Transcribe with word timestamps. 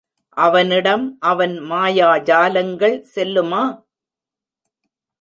அவனிடம் 0.37 1.03
அவன் 1.21 1.53
மாயாஜாலங்கள் 1.71 2.97
செல்லுமா? 3.15 3.63